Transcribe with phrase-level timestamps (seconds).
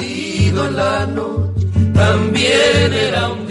[0.00, 3.41] en la noche, también era un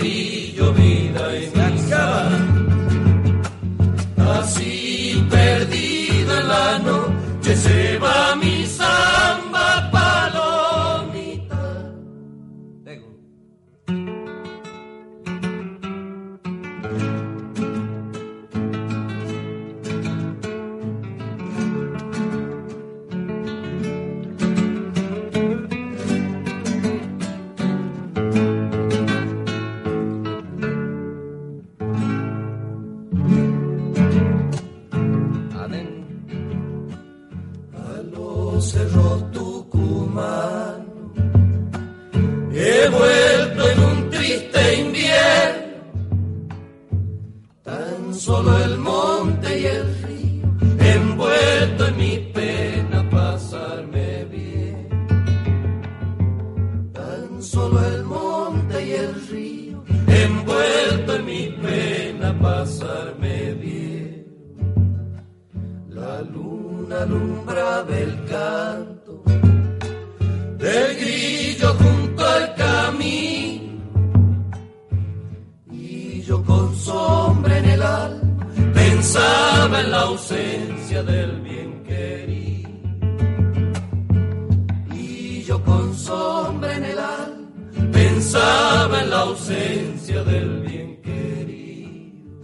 [89.31, 92.41] ausencia del bien querido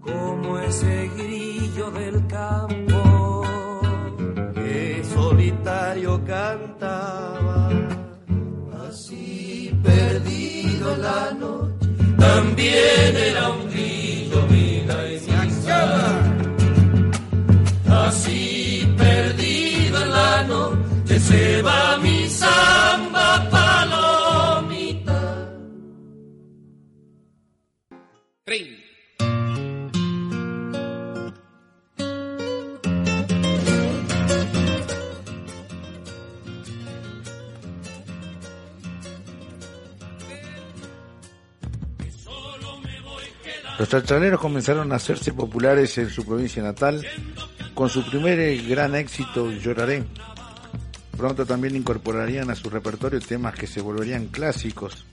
[0.00, 3.42] como ese grillo del campo
[4.52, 7.70] que solitario cantaba,
[8.88, 13.61] así perdido la noche, también era un
[43.92, 47.06] Chachaleros comenzaron a hacerse populares en su provincia natal
[47.74, 50.02] con su primer eh, gran éxito Lloraré.
[51.14, 55.04] Pronto también incorporarían a su repertorio temas que se volverían clásicos,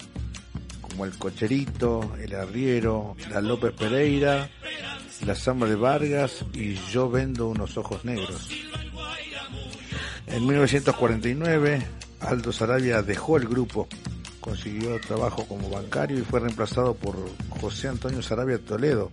[0.80, 4.50] como El Cocherito, El Arriero, La López Pereira,
[5.26, 8.48] La Samba de Vargas y Yo Vendo unos Ojos Negros.
[10.28, 11.86] En 1949,
[12.22, 13.90] Aldo Sarabia dejó el grupo,
[14.50, 17.16] consiguió trabajo como bancario y fue reemplazado por
[17.62, 19.12] José Antonio Sarabia Toledo,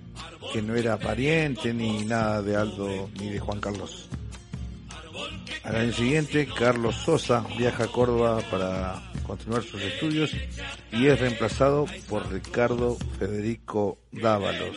[0.51, 4.09] que no era pariente ni nada de Aldo ni de Juan Carlos.
[5.63, 10.33] Al año siguiente, Carlos Sosa viaja a Córdoba para continuar sus estudios
[10.91, 14.77] y es reemplazado por Ricardo Federico Dávalos.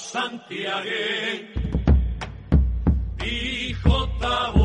[0.00, 1.60] Bravo santiagueño,
[3.18, 4.59] dijo Taboada,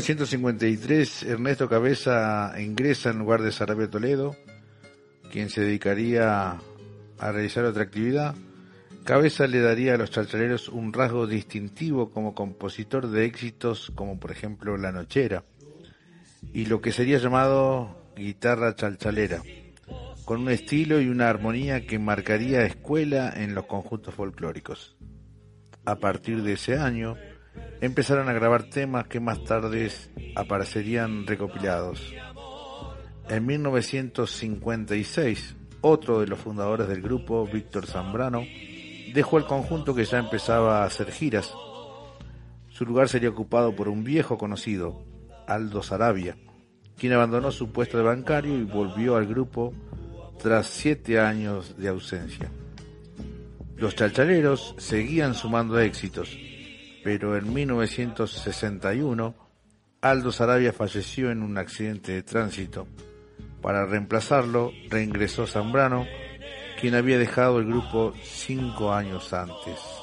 [0.00, 4.34] 1953, Ernesto Cabeza ingresa en lugar de Sarabia Toledo,
[5.30, 6.58] quien se dedicaría
[7.18, 8.34] a realizar otra actividad.
[9.04, 14.30] Cabeza le daría a los chalchaleros un rasgo distintivo como compositor de éxitos como por
[14.30, 15.44] ejemplo La Nochera
[16.54, 19.42] y lo que sería llamado guitarra chalchalera,
[20.24, 24.96] con un estilo y una armonía que marcaría escuela en los conjuntos folclóricos.
[25.84, 27.16] A partir de ese año,
[27.80, 29.90] empezaron a grabar temas que más tarde
[30.36, 32.12] aparecerían recopilados.
[33.28, 38.42] En 1956, otro de los fundadores del grupo, Víctor Zambrano,
[39.14, 41.54] dejó el conjunto que ya empezaba a hacer giras.
[42.68, 45.02] Su lugar sería ocupado por un viejo conocido,
[45.46, 46.36] Aldo Sarabia,
[46.96, 49.72] quien abandonó su puesto de bancario y volvió al grupo
[50.40, 52.50] tras siete años de ausencia.
[53.76, 56.36] Los chalchaleros seguían sumando éxitos,
[57.02, 59.34] pero en 1961
[60.02, 62.86] Aldo Sarabia falleció en un accidente de tránsito.
[63.60, 66.06] Para reemplazarlo reingresó Zambrano,
[66.80, 69.99] quien había dejado el grupo cinco años antes.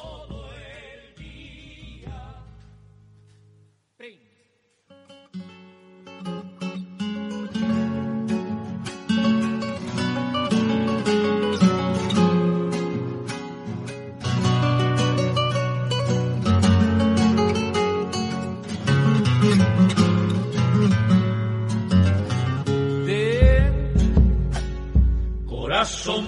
[25.88, 26.27] son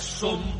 [0.00, 0.59] 松。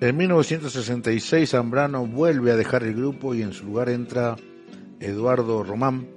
[0.00, 4.34] En 1966 Zambrano vuelve a dejar el grupo y en su lugar entra
[4.98, 6.08] Eduardo Román,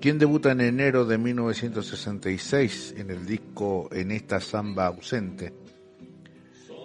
[0.00, 5.52] quien debuta en enero de 1966 en el disco En esta samba ausente.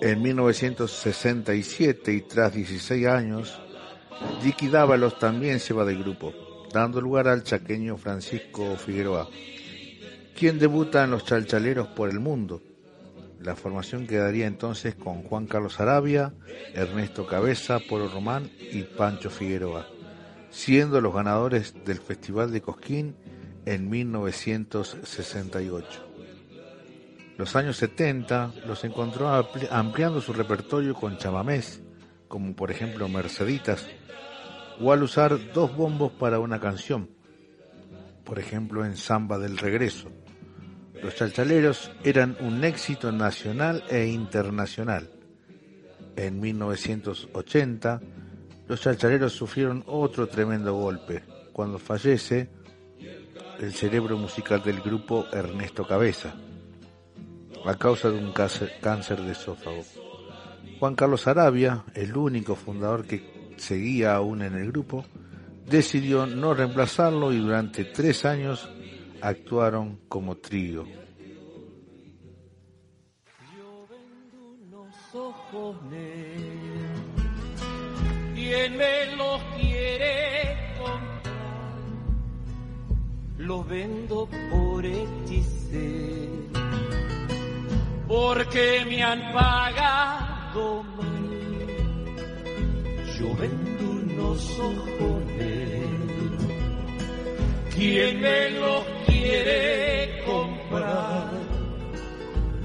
[0.01, 3.62] En 1967 y tras 16 años,
[4.43, 6.33] Dicky Dávalos también se va del grupo,
[6.74, 9.29] dando lugar al chaqueño Francisco Figueroa,
[10.36, 12.63] quien debuta en los chalchaleros por el mundo.
[13.43, 16.33] La formación quedaría entonces con Juan Carlos Arabia,
[16.74, 19.88] Ernesto Cabeza, Polo Román y Pancho Figueroa
[20.51, 23.15] siendo los ganadores del Festival de Cosquín
[23.65, 26.07] en 1968.
[27.38, 29.29] Los años 70 los encontró
[29.71, 31.81] ampliando su repertorio con chamamés,
[32.27, 33.88] como por ejemplo Merceditas,
[34.79, 37.10] o al usar dos bombos para una canción,
[38.24, 40.12] por ejemplo en Samba del Regreso.
[41.01, 45.10] Los chalchaleros eran un éxito nacional e internacional.
[46.15, 48.01] En 1980
[48.67, 52.50] los chalchaleros sufrieron otro tremendo golpe cuando fallece
[53.60, 56.36] el cerebro musical del grupo Ernesto Cabeza
[57.65, 59.84] a causa de un cáncer de esófago.
[60.79, 65.05] Juan Carlos Arabia, el único fundador que seguía aún en el grupo,
[65.67, 68.70] decidió no reemplazarlo y durante tres años
[69.21, 70.85] actuaron como trío.
[78.33, 81.31] ¿Quién me los quiere comprar?
[83.37, 86.59] Los vendo por hechicero,
[88.07, 91.21] porque me han pagado mal.
[93.17, 95.21] Yo vendo unos ojos
[97.81, 99.00] ¿Quién me los
[99.31, 101.31] quiere comprar?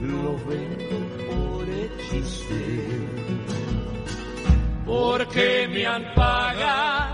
[0.01, 0.97] Los vendo
[1.29, 3.07] por hechicero
[4.85, 7.06] porque me han pagado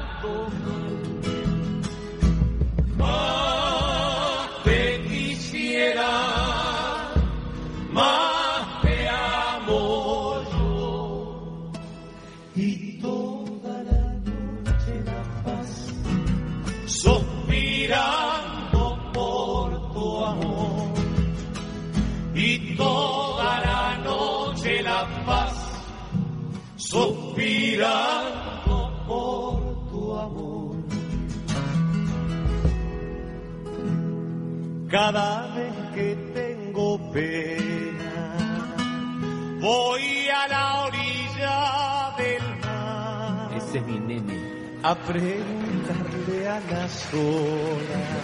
[44.85, 48.19] A preguntarle a las horas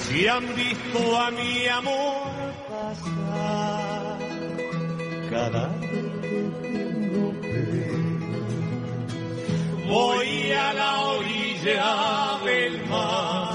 [0.00, 4.18] si han visto a mi amor pasar.
[5.30, 6.16] Cada vez
[9.88, 13.54] voy a la orilla del mar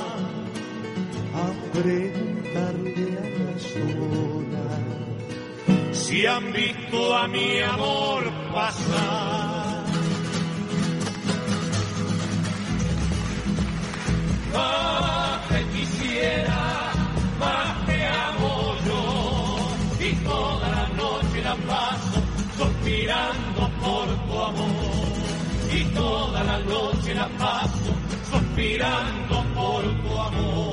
[1.36, 3.66] a preguntarle a las
[4.08, 4.88] olas
[5.92, 9.51] si han visto a mi amor pasar.
[26.72, 27.94] Noche la paso
[28.30, 30.71] suspirando por tu amor.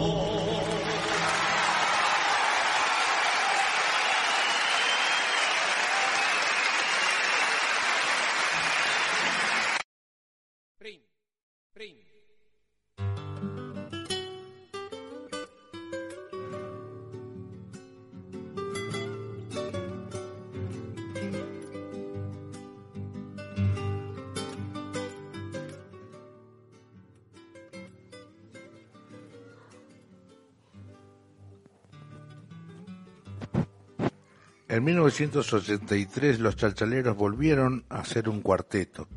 [34.78, 39.08] En 1983 los chalchaleros volvieron a ser un cuarteto.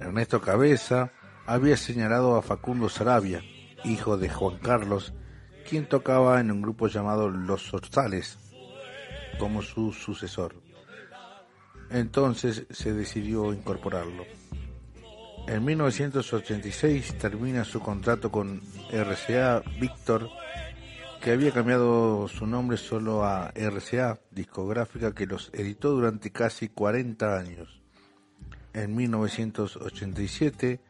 [0.00, 1.12] Ernesto Cabeza
[1.46, 3.40] había señalado a Facundo Sarabia,
[3.84, 5.14] hijo de Juan Carlos,
[5.64, 8.36] quien tocaba en un grupo llamado Los Zorzales,
[9.38, 10.56] como su sucesor.
[11.90, 14.24] Entonces se decidió incorporarlo.
[15.46, 20.28] En 1986 termina su contrato con RCA Víctor
[21.24, 27.38] que había cambiado su nombre solo a RCA, discográfica que los editó durante casi 40
[27.38, 27.80] años.
[28.74, 30.80] En 1987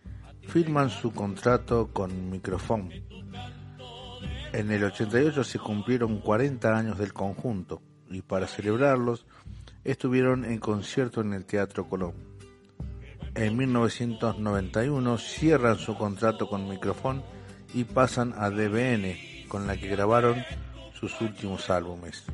[0.49, 2.91] firman su contrato con Microfón.
[4.53, 9.27] En el 88 se cumplieron 40 años del conjunto y para celebrarlos
[9.85, 12.15] estuvieron en concierto en el Teatro Colón.
[13.37, 17.23] En 1991 cierran su contrato con Microfón
[17.73, 20.45] y pasan a DBN, con la que grabaron
[20.99, 22.25] sus últimos álbumes.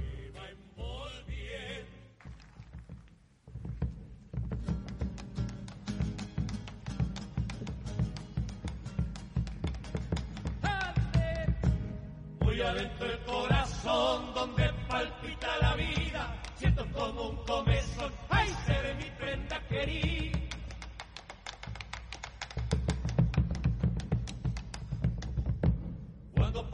[12.67, 19.61] Adentro el corazón donde palpita la vida, siento como un comezón, ay, seré mi prenda
[19.69, 20.40] querida.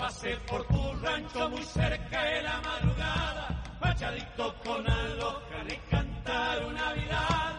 [0.06, 6.84] Pasé por tu rancho muy cerca de la madrugada, machadito con alojar y cantar una
[6.90, 7.58] Navidad.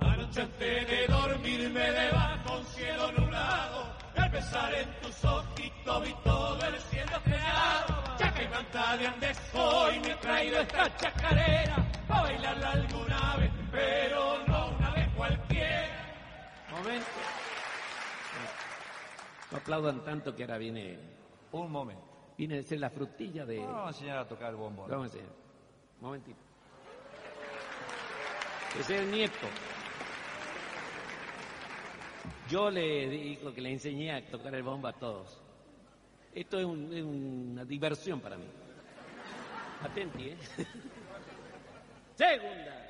[0.00, 3.78] Anoche antes de dormirme debajo un cielo nublado,
[4.16, 8.16] al pensar en tus ojitos vi todo el cielo estrellado.
[8.18, 11.76] Ya que canta de andes hoy me he traído esta chacarera,
[12.08, 13.52] a bailarla alguna vez,
[19.68, 20.98] aplaudan tanto que ahora viene.
[21.52, 22.02] Un momento.
[22.38, 23.58] Viene a ser la frutilla de.
[23.58, 24.88] Vamos a enseñar a tocar el bombón.
[24.90, 25.34] Vamos a enseñar.
[26.00, 26.38] Momentito.
[28.80, 29.46] Ese es el nieto.
[32.48, 35.38] Yo le digo que le enseñé a tocar el bombo a todos.
[36.34, 38.46] Esto es, un- es una diversión para mí.
[39.82, 40.36] Atenti, ¿eh?
[42.14, 42.87] Segunda.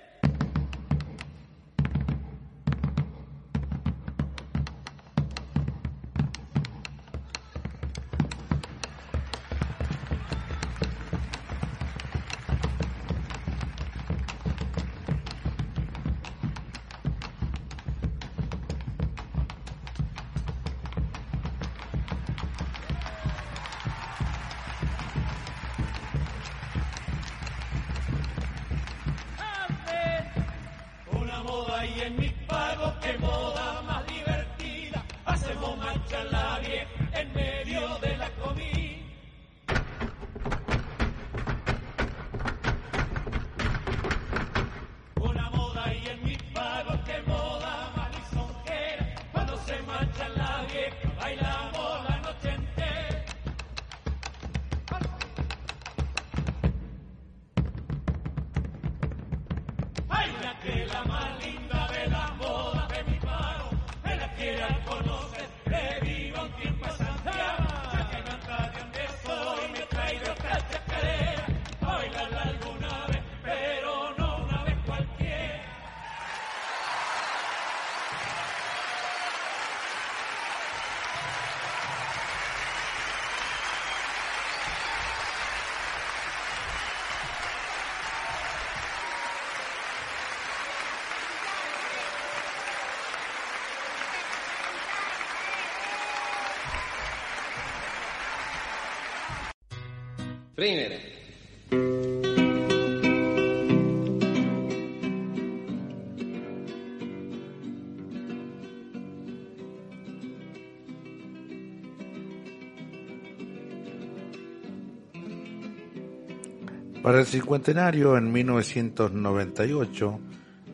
[117.02, 120.20] Para el cincuentenario, en 1998,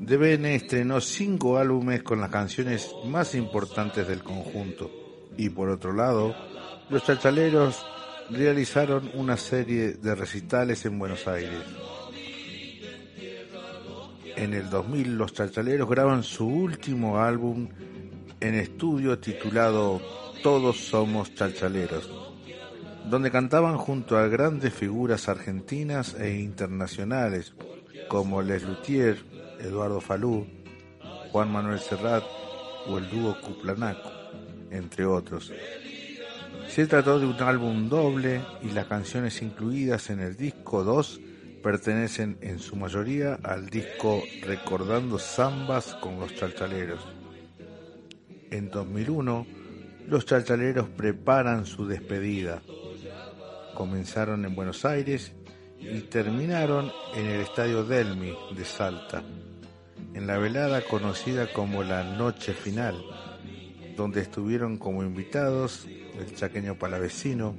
[0.01, 4.91] DBN estrenó cinco álbumes con las canciones más importantes del conjunto.
[5.37, 6.35] Y por otro lado,
[6.91, 7.87] los chachaleros
[8.31, 11.63] realizaron una serie de recitales en Buenos Aires.
[14.37, 17.69] En el 2000, los chachaleros graban su último álbum
[18.41, 20.01] en estudio titulado
[20.43, 22.11] Todos somos chachaleros
[23.05, 27.55] donde cantaban junto a grandes figuras argentinas e internacionales
[28.09, 29.19] como Les Luthier,
[29.61, 30.47] Eduardo Falú,
[31.31, 32.25] Juan Manuel Serrat
[32.87, 34.11] o el dúo Cuplanaco,
[34.71, 35.53] entre otros.
[36.69, 41.21] Se trató de un álbum doble y las canciones incluidas en el disco 2
[41.63, 47.01] pertenecen en su mayoría al disco Recordando Zambas con los Chalchaleros.
[48.51, 49.47] En 2001,
[50.09, 52.61] los Chalchaleros preparan su despedida.
[53.75, 55.33] Comenzaron en Buenos Aires
[55.81, 59.23] y terminaron en el Estadio Delmi de Salta,
[60.13, 62.97] en la velada conocida como la Noche Final,
[63.97, 65.87] donde estuvieron como invitados
[66.19, 67.55] el chaqueño palavecino,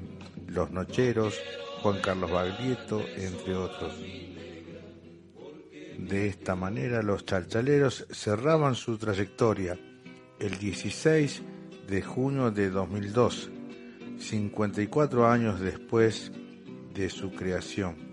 [0.47, 1.39] los Nocheros,
[1.81, 3.93] Juan Carlos Baglietto, entre otros.
[5.97, 9.79] De esta manera los chalchaleros cerraban su trayectoria
[10.39, 11.41] el 16
[11.87, 13.49] de junio de 2002,
[14.19, 16.31] 54 años después
[16.93, 18.04] de su creación.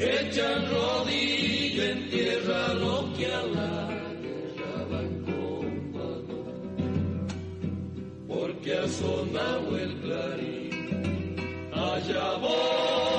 [0.00, 3.88] echan rodillo en tierra lo que a la
[4.22, 5.10] guerra van
[8.26, 13.09] porque ha sonado el clarín, allá voy.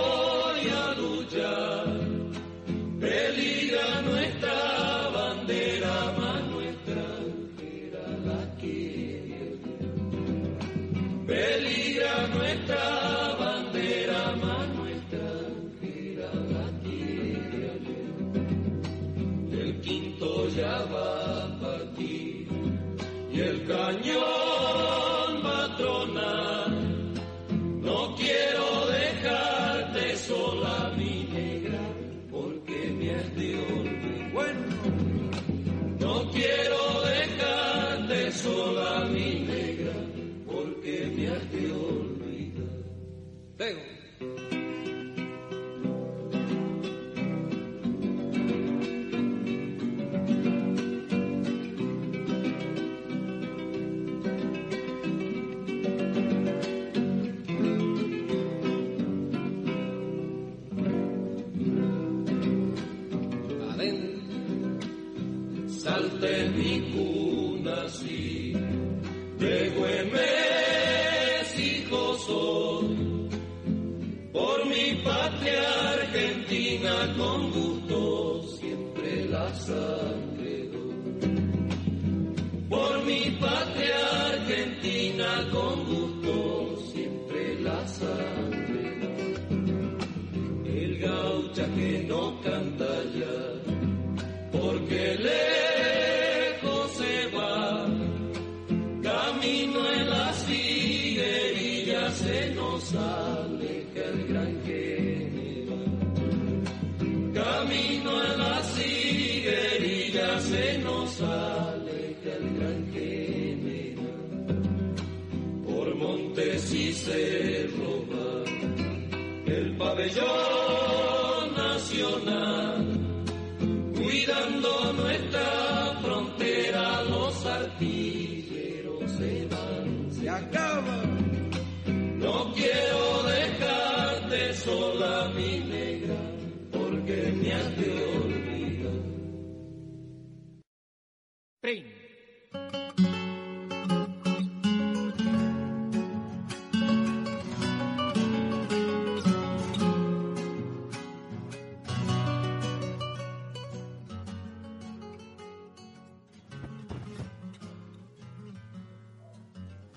[79.42, 80.11] God's love.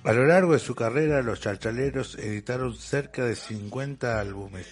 [0.05, 4.67] A lo largo de su carrera, los charchaleros editaron cerca de 50 álbumes,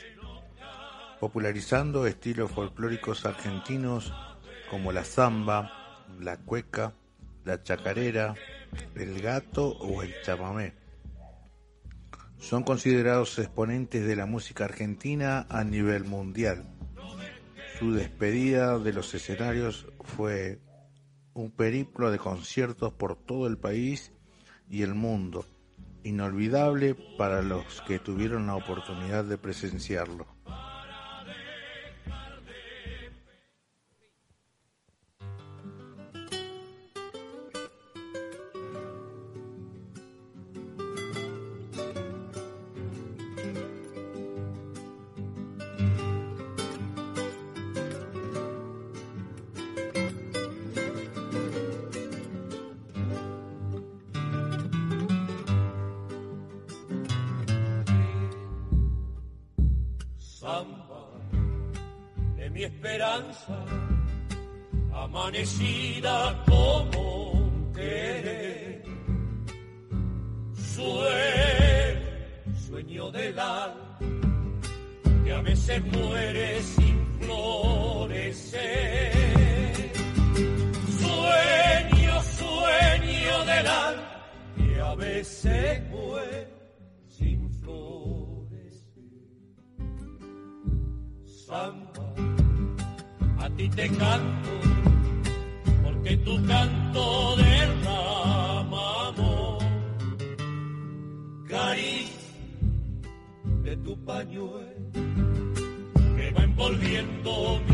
[1.20, 4.12] popularizando estilos folclóricos argentinos
[4.68, 6.92] como la zamba, la cueca,
[7.46, 8.34] la chacarera,
[8.94, 10.74] el gato o el chamamé.
[12.38, 16.66] Son considerados exponentes de la música argentina a nivel mundial.
[17.78, 20.60] Su despedida de los escenarios fue
[21.32, 24.12] un periplo de conciertos por todo el país
[24.72, 25.44] y el mundo,
[26.02, 30.26] inolvidable para los que tuvieron la oportunidad de presenciarlo.
[104.12, 104.92] pañuelo
[106.16, 107.71] que va envolviendo mi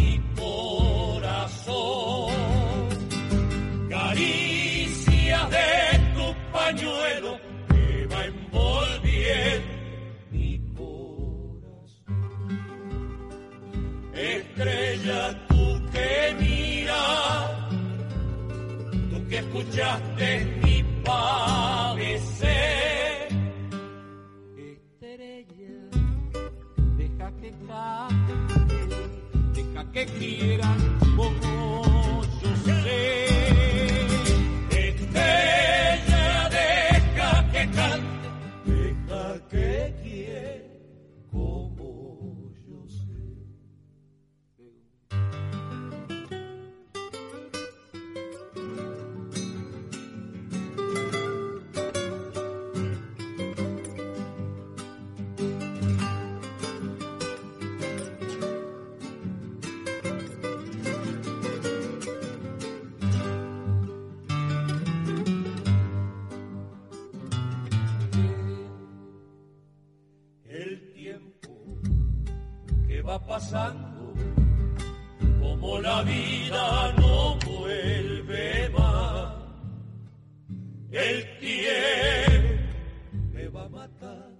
[83.58, 84.30] va a matar.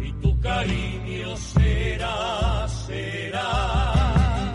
[0.00, 4.54] Y tu cariño será, será,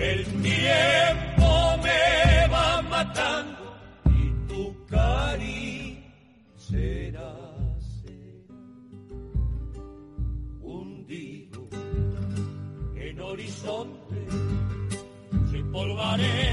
[0.00, 1.48] el tiempo
[1.84, 3.64] me va matando
[4.06, 6.02] y tu cariño
[6.56, 7.32] será,
[7.92, 8.62] será.
[10.62, 11.68] Hundido
[12.96, 14.16] en horizonte,
[15.50, 16.43] sin polvareda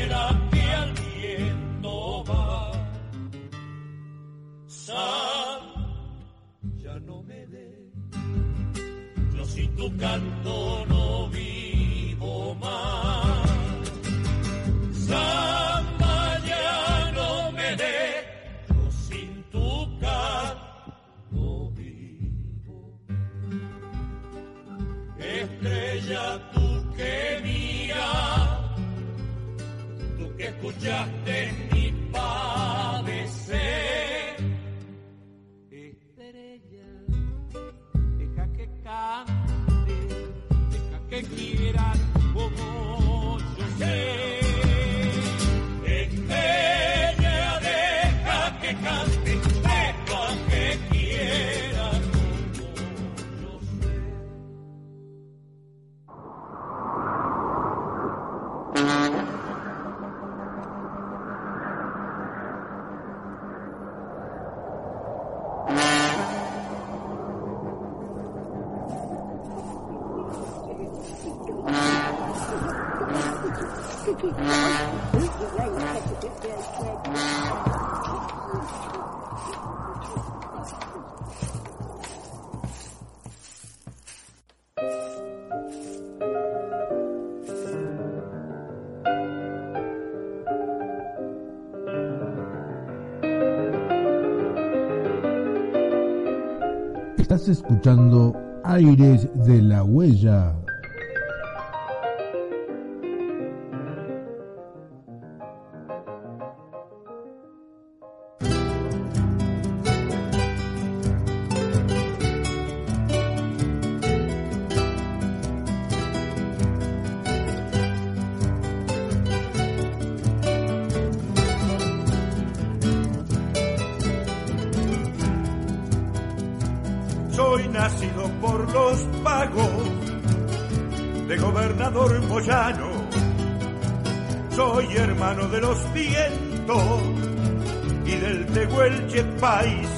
[10.02, 13.48] canto no vivo más.
[15.08, 18.02] Samba, ya no me dé,
[19.08, 20.94] sin tu canto
[21.30, 22.78] no vivo
[25.20, 28.10] Estrella, tú que mía,
[30.18, 31.11] tú que escuchaste
[97.18, 100.61] Estás escuchando Aires de la Huella.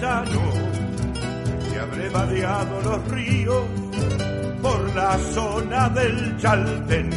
[0.04, 0.42] Paisano.
[1.82, 3.64] Habré vadeado los ríos
[4.62, 7.10] por la zona del Chaltén.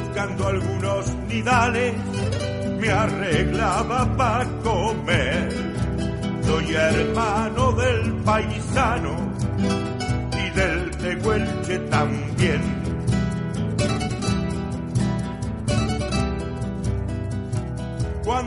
[0.00, 1.94] Buscando algunos nidales
[2.78, 5.48] me arreglaba para comer.
[6.42, 9.16] Soy hermano del paisano
[10.32, 12.93] y del tehuelche también.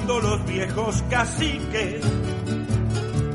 [0.07, 2.01] cuando los viejos caciques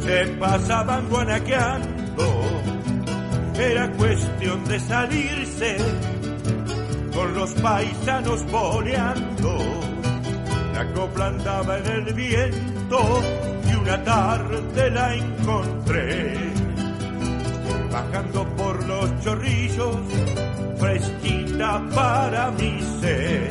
[0.01, 2.25] se pasaban guanaqueando.
[3.59, 5.77] Era cuestión de salirse
[7.15, 9.59] con los paisanos boleando.
[10.73, 13.23] La copla andaba en el viento
[13.71, 16.35] y una tarde la encontré.
[17.93, 19.97] Bajando por los chorrillos,
[20.79, 23.51] fresquita para mi ser.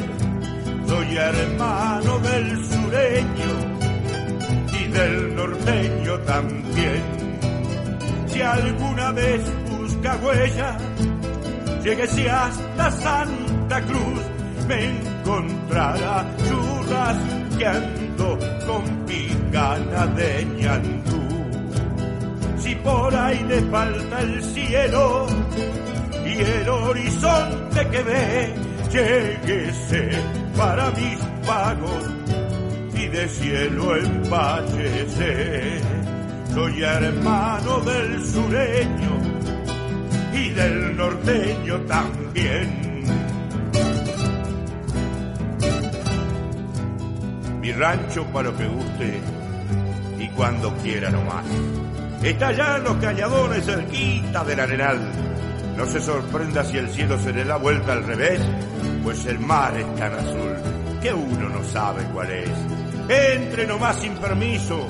[0.88, 7.02] Soy hermano del sur y del norteño también.
[8.28, 10.78] Si alguna vez busca huella,
[11.84, 14.22] lléguese hasta Santa Cruz,
[14.68, 21.22] me encontrará churrasqueando con picana de ñandú.
[22.58, 25.28] Si por ahí le falta el cielo
[26.26, 28.54] y el horizonte que ve,
[28.92, 30.10] lléguese
[30.58, 32.21] para mis pagos
[33.12, 35.82] de cielo empáchese.
[36.54, 39.22] Soy hermano del sureño
[40.34, 43.04] y del norteño también.
[47.60, 49.22] Mi rancho para lo que guste
[50.20, 51.46] y cuando quiera nomás.
[52.24, 55.00] Está allá en los cañadones cerquita del arenal.
[55.78, 58.40] No se sorprenda si el cielo se le da vuelta al revés,
[59.04, 60.56] pues el mar es tan azul
[61.02, 62.81] que uno no sabe cuál es.
[63.12, 64.88] Entre nomás sin permiso,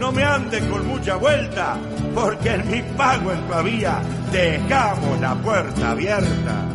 [0.00, 1.76] no me ande con mucha vuelta,
[2.12, 6.68] porque en mi pago en todavía dejamos la puerta abierta.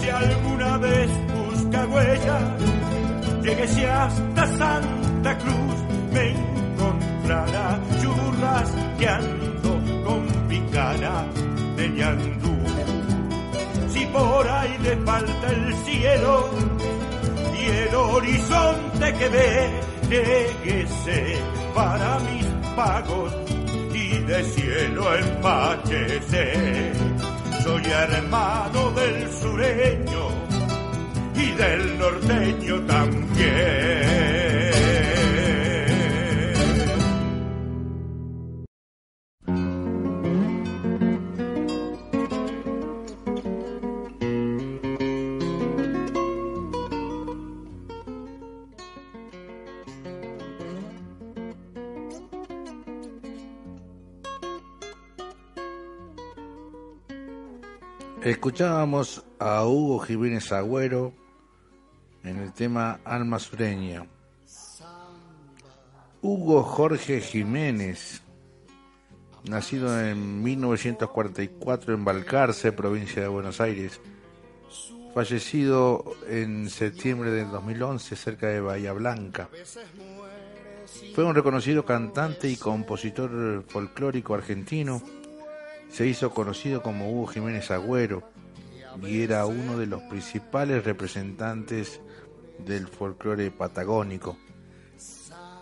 [0.00, 2.38] Si alguna vez busca huella,
[3.44, 5.76] lléguese hasta Santa Cruz,
[6.12, 9.06] me encontrará churras que
[10.04, 11.26] con picana
[11.76, 12.54] de ñandú.
[13.92, 16.50] Si por ahí le falta el cielo
[17.64, 19.70] y el horizonte que ve,
[20.10, 21.38] lléguese
[21.74, 22.46] para mis
[22.76, 23.32] pagos
[23.94, 26.92] y de cielo empáchese.
[27.62, 30.28] Soy hermano del sureño
[31.36, 34.53] y del norteño también.
[58.44, 61.14] Escuchábamos a Hugo Jiménez Agüero
[62.24, 64.06] en el tema Alma Sureña.
[66.20, 68.20] Hugo Jorge Jiménez,
[69.48, 73.98] nacido en 1944 en Balcarce, provincia de Buenos Aires,
[75.14, 79.48] fallecido en septiembre del 2011 cerca de Bahía Blanca.
[81.14, 85.00] Fue un reconocido cantante y compositor folclórico argentino.
[85.94, 88.24] Se hizo conocido como Hugo Jiménez Agüero
[89.00, 92.00] y era uno de los principales representantes
[92.58, 94.36] del folclore patagónico.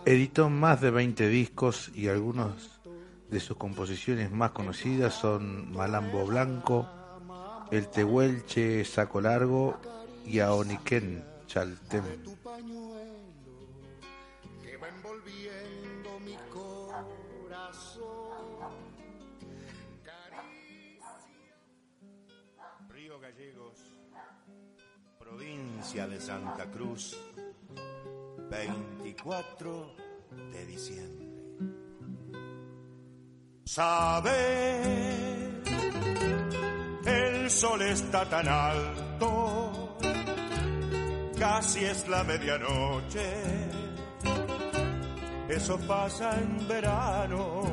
[0.05, 2.81] Editó más de 20 discos y algunas
[3.29, 6.89] de sus composiciones más conocidas son Malambo Blanco,
[7.69, 9.79] El Tehuelche Saco Largo
[10.25, 12.05] y Aoniquén Chaltem.
[25.91, 27.13] De Santa Cruz,
[28.49, 29.95] 24
[30.49, 31.27] de diciembre.
[33.65, 34.81] Sabe,
[37.05, 39.97] el sol está tan alto,
[41.37, 43.33] casi es la medianoche,
[45.49, 47.72] eso pasa en verano.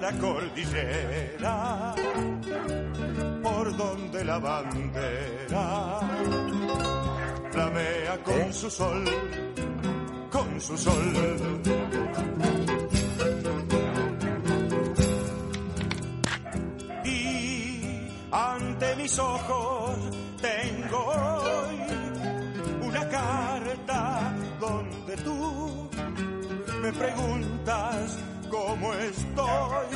[0.00, 1.94] La cordillera,
[3.42, 6.00] por donde la bandera
[7.50, 9.04] flamea con su sol,
[10.30, 11.62] con su sol.
[17.04, 19.98] Y ante mis ojos
[20.40, 21.76] tengo hoy
[22.82, 25.90] una carta donde tú
[26.82, 28.18] me preguntas
[28.50, 29.86] cómo estoy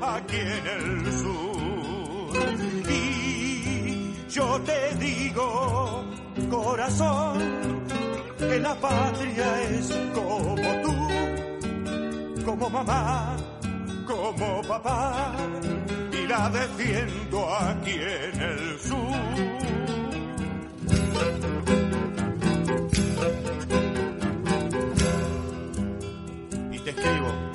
[0.00, 2.90] aquí en el sur.
[2.90, 6.04] Y yo te digo,
[6.50, 7.38] corazón,
[8.38, 13.36] que la patria es como tú, como mamá,
[14.06, 15.34] como papá,
[16.12, 19.60] y la defiendo aquí en el sur.
[26.90, 27.49] escribo.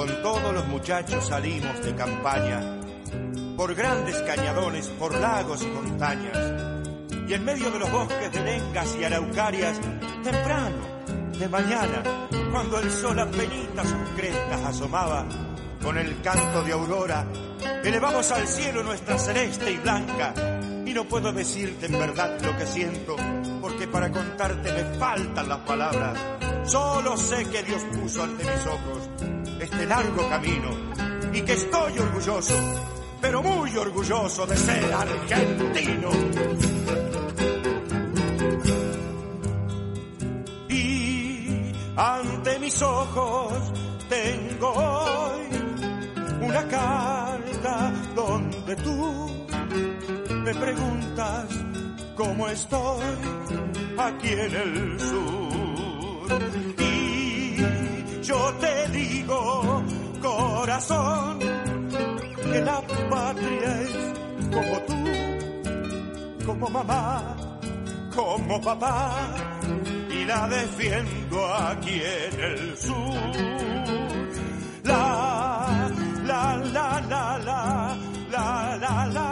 [0.00, 2.62] Con todos los muchachos salimos de campaña,
[3.54, 6.38] por grandes cañadones, por lagos y montañas,
[7.28, 9.78] y en medio de los bosques de lengas y araucarias,
[10.24, 11.04] temprano,
[11.38, 12.02] de mañana,
[12.50, 15.26] cuando el sol apenas sus crestas asomaba,
[15.82, 17.26] con el canto de aurora,
[17.84, 20.32] elevamos al cielo nuestra celeste y blanca.
[20.86, 23.16] Y no puedo decirte en verdad lo que siento,
[23.60, 26.18] porque para contarte me faltan las palabras.
[26.64, 29.39] Solo sé que Dios puso ante mis ojos
[29.70, 30.70] este largo camino
[31.32, 32.54] y que estoy orgulloso,
[33.20, 36.10] pero muy orgulloso de ser argentino.
[40.68, 43.72] Y ante mis ojos
[44.08, 45.40] tengo hoy
[46.42, 49.46] una carta donde tú
[50.44, 51.46] me preguntas
[52.16, 53.04] cómo estoy
[53.98, 56.79] aquí en el sur
[58.30, 59.82] yo te digo,
[60.22, 61.38] corazón,
[62.52, 63.94] que la patria es
[64.54, 64.98] como tú,
[66.46, 67.36] como mamá,
[68.14, 69.34] como papá,
[70.10, 71.38] y la defiendo
[71.70, 73.20] aquí en el sur.
[74.84, 75.90] La,
[76.30, 77.96] la, la, la, la,
[78.30, 79.29] la, la, la.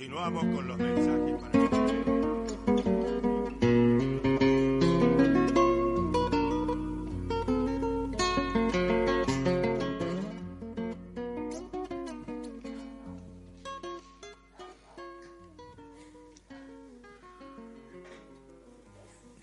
[0.00, 1.60] Continuamos con los mensajes para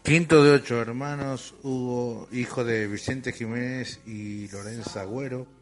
[0.02, 5.57] Quinto de ocho hermanos, Hugo, hijo de Vicente Jiménez y Lorenza Agüero.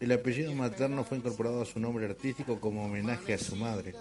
[0.00, 3.94] El apellido materno fue incorporado a su nombre artístico como homenaje a su madre.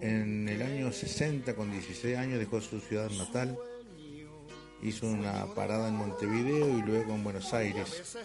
[0.00, 3.58] En el año 60, con 16 años, dejó su ciudad natal,
[4.82, 8.18] hizo una parada en Montevideo y luego en Buenos Aires.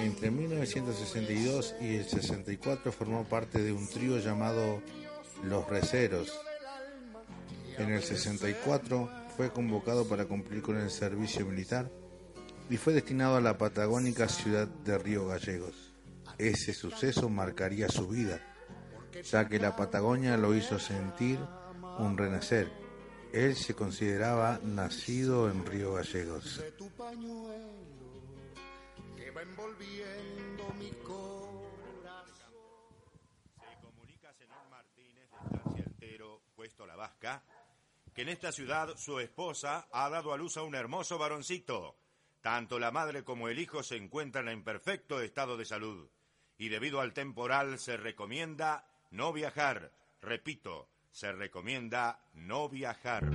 [0.00, 4.80] Entre 1962 y el 64 formó parte de un trío llamado
[5.42, 6.32] Los Receros.
[7.78, 11.90] En el 64 fue convocado para cumplir con el servicio militar
[12.70, 15.92] y fue destinado a la patagónica ciudad de Río Gallegos.
[16.38, 18.40] Ese suceso marcaría su vida,
[19.22, 21.38] ya que la Patagonia lo hizo sentir
[21.98, 22.72] un renacer.
[23.32, 26.44] Él se consideraba nacido en Río Gallegos.
[26.44, 26.72] Se
[33.80, 37.42] comunica señor Martínez de Estancia Altero, puesto La Vasca,
[38.14, 41.96] que en esta ciudad su esposa ha dado a luz a un hermoso varoncito.
[42.42, 46.08] Tanto la madre como el hijo se encuentran en perfecto estado de salud
[46.58, 49.92] y debido al temporal se recomienda no viajar.
[50.20, 53.30] Repito, se recomienda no viajar.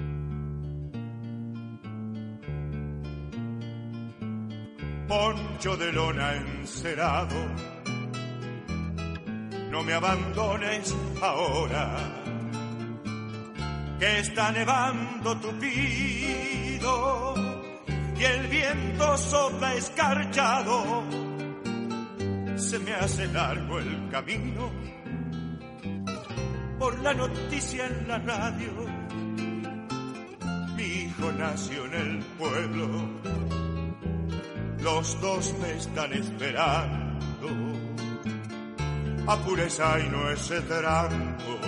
[5.07, 7.35] Poncho de lona encerado,
[9.71, 11.97] no me abandones ahora,
[13.99, 17.36] que está nevando tupido
[18.19, 21.03] y el viento sopla escarchado.
[22.55, 24.71] Se me hace largo el camino
[26.79, 28.71] por la noticia en la radio.
[30.75, 32.87] Mi hijo nació en el pueblo,
[34.79, 37.07] los dos me están esperando.
[39.27, 41.59] Apureza y no es tranco,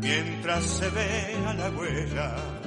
[0.00, 2.57] mientras se vea la huella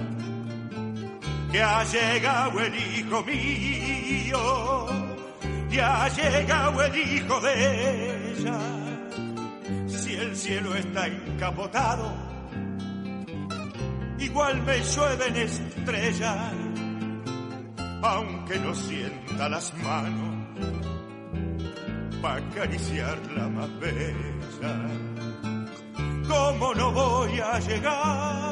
[1.52, 4.88] que ha llegado el hijo mío,
[5.70, 8.60] que ha llegado el hijo de ella.
[9.88, 12.14] Si el cielo está encapotado,
[14.18, 16.54] igual me llueven estrellas,
[18.02, 20.32] aunque no sienta las manos
[22.22, 24.90] para acariciar la más bella.
[26.28, 28.51] ¿Cómo no voy a llegar?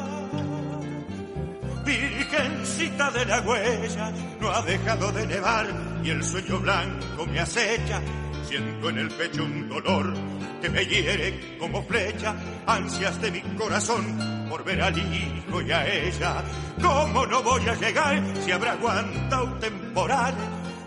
[1.90, 5.66] Virgencita de la huella, no ha dejado de nevar
[6.04, 8.00] y el sueño blanco me acecha.
[8.44, 10.14] Siento en el pecho un dolor
[10.62, 15.84] que me hiere como flecha, ansias de mi corazón por ver al hijo y a
[15.92, 16.44] ella.
[16.80, 20.34] ¿Cómo no voy a llegar si habrá aguantado temporal?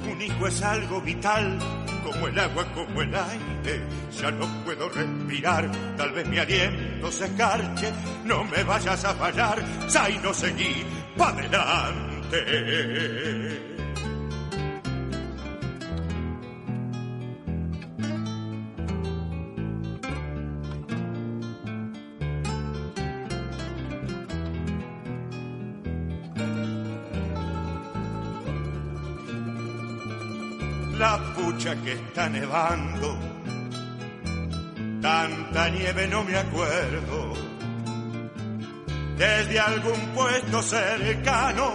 [0.10, 1.60] Un hijo es algo vital,
[2.04, 3.82] como el agua, como el aire.
[4.20, 7.91] Ya no puedo respirar, tal vez mi aliento se escarche.
[8.26, 10.86] No me vayas a fallar, Sai no seguí
[11.18, 12.39] pa' adelante.
[31.64, 33.18] Que está nevando.
[35.01, 37.34] Tanta nieve no me acuerdo.
[39.18, 41.72] Desde algún puesto cercano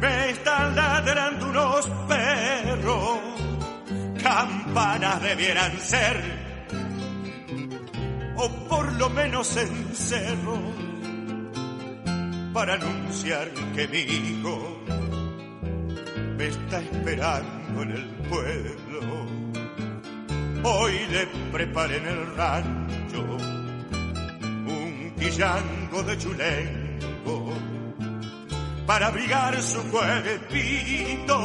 [0.00, 3.18] me están ladrando unos perros.
[4.22, 6.22] Campanas debieran ser,
[8.36, 10.60] o por lo menos encerros,
[12.52, 14.80] para anunciar que mi hijo
[16.36, 19.26] me está esperando en el pueblo.
[20.64, 23.22] Hoy le preparé en el rancho
[24.66, 27.52] un quillango de chulengo
[28.86, 31.36] para abrigar su cuerpito,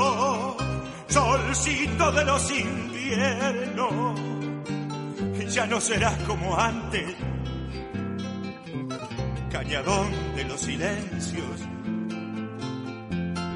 [1.07, 4.19] solcito de los inviernos.
[5.53, 7.15] Ya no serás como antes,
[9.51, 11.73] cañadón de los silencios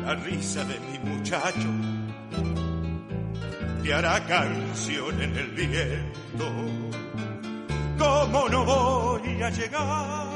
[0.08, 1.68] la risa de mi muchacho
[3.88, 6.46] te hará canción en el viento.
[7.98, 10.28] ¿Cómo no voy a llegar?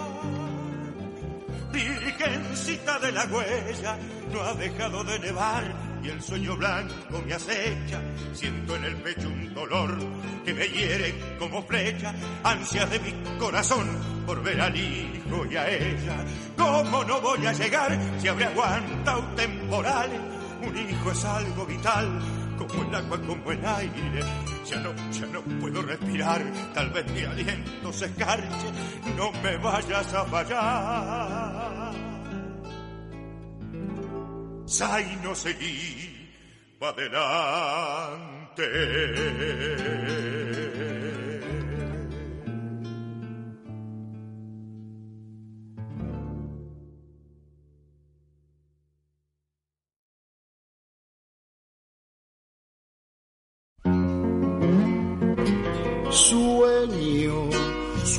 [1.71, 3.97] Virgencita de la huella,
[4.31, 8.01] no ha dejado de nevar y el sueño blanco me acecha.
[8.33, 9.97] Siento en el pecho un dolor
[10.45, 13.87] que me hiere como flecha, ansias de mi corazón
[14.25, 16.25] por ver al hijo y a ella.
[16.57, 20.40] ¿Cómo no voy a llegar si habré aguantado temporales?
[20.63, 22.21] Un hijo es algo vital,
[22.57, 24.23] como el agua, como el aire.
[24.65, 26.43] Ya no, ya no puedo respirar,
[26.73, 28.71] tal vez mi aliento se escarche.
[29.17, 31.91] No me vayas a fallar.
[34.65, 36.29] Sai no seguí
[36.79, 38.63] pa' adelante.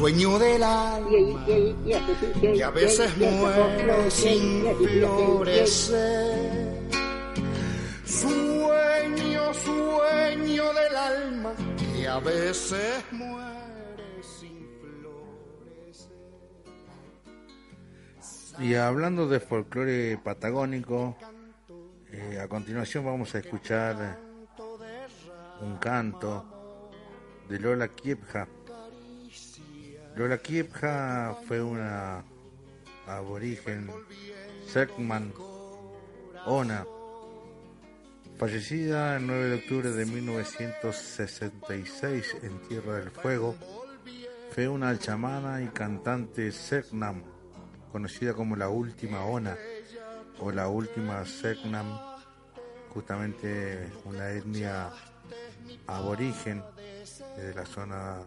[0.03, 1.47] Sueño del alma,
[2.41, 6.91] que a veces muere sin florecer.
[8.05, 16.11] Sueño, sueño del alma, que a veces muere sin florecer.
[18.59, 21.17] Y hablando de folclore patagónico,
[22.11, 24.19] eh, a continuación vamos a escuchar
[25.61, 26.45] un canto
[27.49, 28.49] de Lola Kiepja.
[30.15, 32.23] Lola Kiepja fue una
[33.07, 33.91] aborigen
[34.67, 35.33] Sekman
[36.45, 36.85] Ona,
[38.37, 43.57] fallecida el 9 de octubre de 1966 en Tierra del Fuego.
[44.55, 47.23] Fue una chamana y cantante Seknam,
[47.91, 49.57] conocida como la última Ona
[50.41, 51.99] o la última Seknam,
[52.91, 54.91] justamente una etnia
[55.87, 56.63] aborigen
[57.39, 58.19] de la zona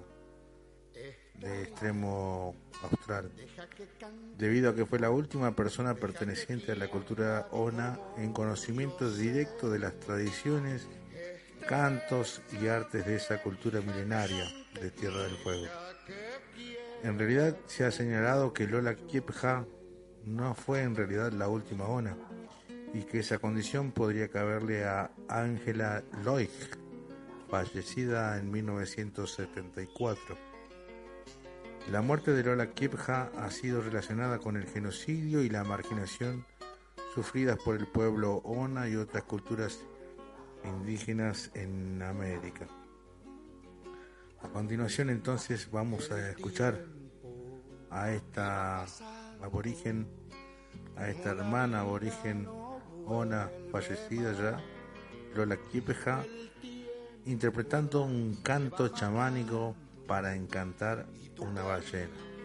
[1.39, 3.31] de extremo austral,
[4.37, 9.69] debido a que fue la última persona perteneciente a la cultura Ona en conocimiento directo
[9.69, 10.87] de las tradiciones,
[11.67, 14.45] cantos y artes de esa cultura milenaria
[14.79, 15.67] de Tierra del Fuego.
[17.03, 19.65] En realidad se ha señalado que Lola Kiepja
[20.25, 22.17] no fue en realidad la última Ona
[22.93, 26.49] y que esa condición podría caberle a Ángela Loig,
[27.49, 30.44] fallecida en 1974.
[31.91, 36.43] La muerte de Lola Kiepja ha sido relacionada con el genocidio y la marginación
[37.13, 39.79] sufridas por el pueblo Ona y otras culturas
[40.63, 42.65] indígenas en América.
[44.41, 46.85] A continuación entonces vamos a escuchar
[47.91, 48.85] a esta
[49.43, 50.07] aborigen,
[50.97, 52.47] a esta hermana aborigen
[53.05, 54.59] Ona fallecida ya,
[55.35, 56.25] Lola Kiepja,
[57.25, 59.75] interpretando un canto chamánico
[60.07, 61.05] para encantar
[61.39, 62.35] una ballena.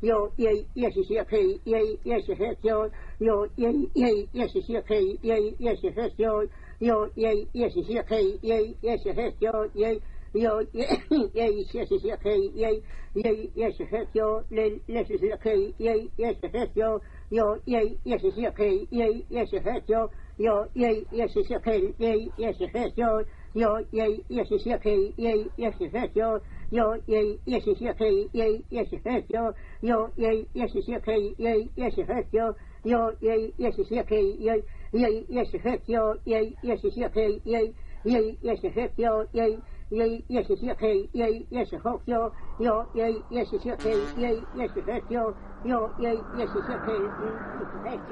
[0.00, 6.48] 有也也是写可以也也是很久有也也也是写可以也也是很久
[6.78, 10.00] 有也也是写可以也也是很久也
[10.32, 10.88] 有也
[11.34, 12.82] 也也是写可以也
[13.12, 20.10] 也也是很久也也是写可以也也是很久有也也是写可以也也是很久
[20.40, 23.22] 有也也是学开，也也是学校，
[23.52, 39.60] 有也也是学开，也也是学校，有也也是学开，也也是学校，有也也是学开，也也是学校，有也也是学开，也也也是学校，也也是学开，也也也是学校，也。
[39.90, 45.30] 也也是学配，也也是好笑，要也也是学配，也也是好笑，
[45.64, 47.36] 要也也是学配，嗯，
[47.84, 48.02] 太笑，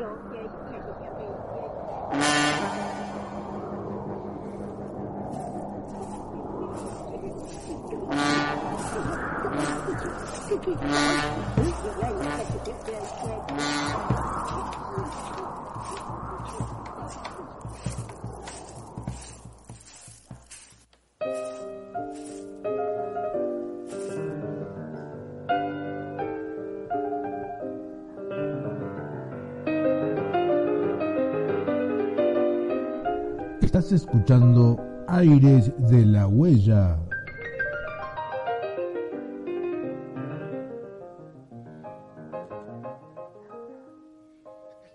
[0.00, 0.54] 要也也是
[1.00, 1.18] 也配。
[10.50, 10.66] Thank
[14.14, 14.19] you.
[33.80, 34.78] Estás escuchando
[35.08, 36.98] Aires de la Huella.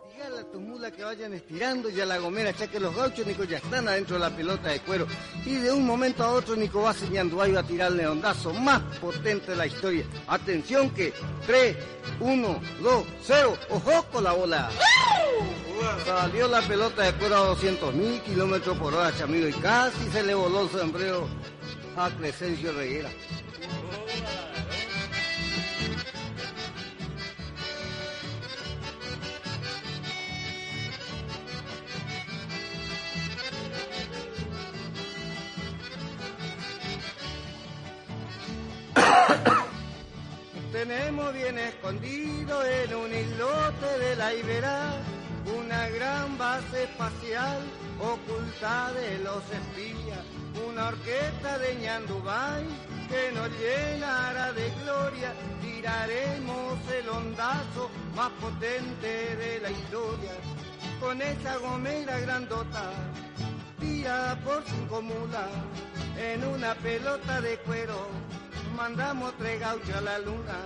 [0.08, 3.26] Dígale a tus mulas que vayan estirando y a la gomera, ya que los gauchos,
[3.26, 5.08] Nico, ya están adentro de la pelota de cuero.
[5.44, 8.54] Y de un momento a otro, Nico va señando ahí va a tirar el leondazo
[8.54, 10.06] más potente de la historia.
[10.28, 11.12] Atención que
[11.48, 11.76] 3,
[12.20, 14.70] 1, 2, 0, ojo con la bola.
[16.06, 20.24] Salió la pelota de cuero a 200 mil kilómetros por hora, chamigo, y casi se
[20.24, 21.28] le voló el sombrero
[21.98, 23.10] a Crescencio Reguera.
[40.72, 45.15] Tenemos bien escondido en un islote de la Iberá
[45.46, 47.60] una gran base espacial
[48.00, 50.20] oculta de los espías,
[50.68, 52.66] una orquesta de Ñandubay
[53.08, 60.32] que nos llenará de gloria, tiraremos el ondazo más potente de la historia,
[61.00, 62.92] con esa gomera grandota,
[63.80, 65.50] tira por cinco mulas,
[66.18, 68.08] en una pelota de cuero,
[68.76, 70.58] mandamos tres gauchos a la luna.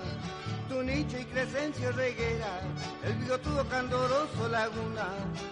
[0.70, 2.61] Tu nicho y Crescencio Reguera,
[3.03, 5.07] el bigotudo candoroso Laguna,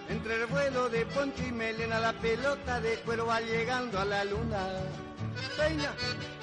[0.10, 4.24] entre el vuelo de Poncho y Melena, la pelota de cuero va llegando a la
[4.26, 4.70] luna.
[5.58, 5.92] Peña,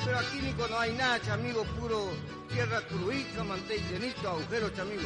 [0.05, 2.11] pero aquí Nico no hay nada, chamigo, puro
[2.55, 5.03] tierra cruica, mantellenito, agujero, chamigo.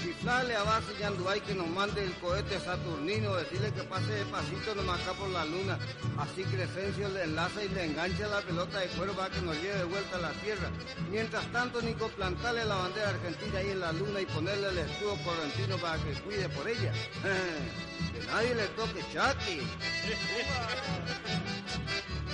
[0.00, 5.00] Chiflale a base Yanduay que nos mande el cohete saturnino, decirle que pase despacito nomás
[5.00, 5.78] acá por la luna.
[6.18, 9.78] Así Crescencio le enlaza y le engancha la pelota de cuero para que nos lleve
[9.78, 10.68] de vuelta a la tierra.
[11.10, 15.16] Mientras tanto, Nico, plantarle la bandera argentina ahí en la luna y ponerle el escudo
[15.24, 16.92] correntino para que cuide por ella.
[18.12, 19.60] que nadie le toque chati.